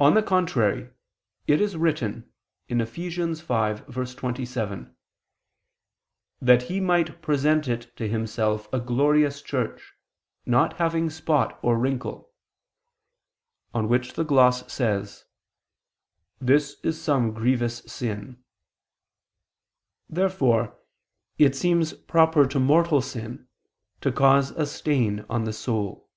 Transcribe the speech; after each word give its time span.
On 0.00 0.14
the 0.14 0.24
contrary, 0.24 0.90
it 1.46 1.60
is 1.60 1.76
written, 1.76 2.32
(Eph. 2.68 2.78
5:27): 2.96 4.92
"That 6.42 6.62
He 6.62 6.80
might 6.80 7.22
present 7.22 7.68
it 7.68 7.94
to 7.96 8.08
Himself 8.08 8.68
a 8.72 8.80
glorious 8.80 9.40
church, 9.40 9.94
not 10.44 10.78
having 10.78 11.10
spot 11.10 11.60
or 11.62 11.78
wrinkle," 11.78 12.32
on 13.72 13.86
which 13.88 14.14
the 14.14 14.24
gloss 14.24 14.66
says: 14.72 15.26
"i.e., 16.42 16.58
some 16.58 17.32
grievous 17.32 17.84
sin." 17.84 18.42
Therefore 20.08 20.76
it 21.38 21.54
seems 21.54 21.92
proper 21.92 22.48
to 22.48 22.58
mortal 22.58 23.00
sin 23.00 23.46
to 24.00 24.10
cause 24.10 24.50
a 24.50 24.66
stain 24.66 25.24
on 25.30 25.44
the 25.44 25.52
soul. 25.52 26.10